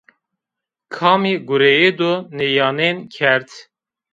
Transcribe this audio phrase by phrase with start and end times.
[0.95, 3.49] Kamî gureyêdo nîyanên kerd?